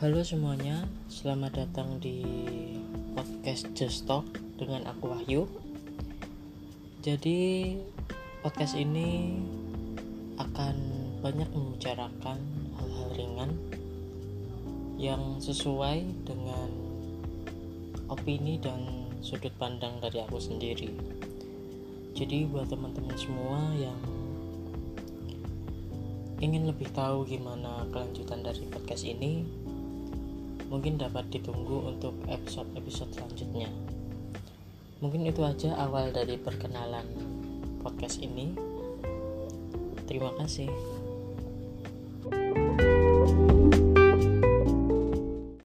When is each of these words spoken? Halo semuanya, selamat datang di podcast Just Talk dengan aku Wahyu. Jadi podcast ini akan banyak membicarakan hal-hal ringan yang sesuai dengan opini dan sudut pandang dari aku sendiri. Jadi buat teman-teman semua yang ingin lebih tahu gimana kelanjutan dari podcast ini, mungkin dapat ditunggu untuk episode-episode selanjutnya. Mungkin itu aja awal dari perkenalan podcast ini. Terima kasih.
Halo 0.00 0.24
semuanya, 0.24 0.88
selamat 1.12 1.60
datang 1.60 2.00
di 2.00 2.24
podcast 3.12 3.68
Just 3.76 4.08
Talk 4.08 4.24
dengan 4.56 4.88
aku 4.88 5.12
Wahyu. 5.12 5.44
Jadi 7.04 7.76
podcast 8.40 8.80
ini 8.80 9.36
akan 10.40 10.76
banyak 11.20 11.52
membicarakan 11.52 12.40
hal-hal 12.80 13.08
ringan 13.12 13.52
yang 14.96 15.36
sesuai 15.36 16.08
dengan 16.24 16.72
opini 18.08 18.56
dan 18.56 19.04
sudut 19.20 19.52
pandang 19.60 20.00
dari 20.00 20.24
aku 20.24 20.40
sendiri. 20.40 20.96
Jadi 22.16 22.48
buat 22.48 22.72
teman-teman 22.72 23.20
semua 23.20 23.68
yang 23.76 24.00
ingin 26.40 26.64
lebih 26.64 26.88
tahu 26.96 27.28
gimana 27.28 27.84
kelanjutan 27.92 28.40
dari 28.40 28.64
podcast 28.64 29.04
ini, 29.04 29.44
mungkin 30.70 30.96
dapat 30.96 31.26
ditunggu 31.34 31.90
untuk 31.90 32.14
episode-episode 32.30 33.10
selanjutnya. 33.18 33.68
Mungkin 35.02 35.26
itu 35.26 35.42
aja 35.42 35.74
awal 35.74 36.14
dari 36.14 36.38
perkenalan 36.38 37.04
podcast 37.82 38.22
ini. 38.22 38.54
Terima 40.06 40.30
kasih. 40.38 40.70